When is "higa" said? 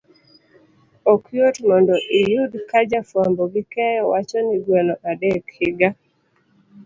5.57-5.89